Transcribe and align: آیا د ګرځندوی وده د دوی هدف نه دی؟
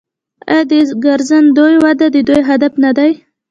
آیا 0.51 0.61
د 0.69 0.71
ګرځندوی 1.03 1.75
وده 1.83 2.07
د 2.11 2.17
دوی 2.27 2.41
هدف 2.49 2.73
نه 2.83 2.91
دی؟ 2.97 3.11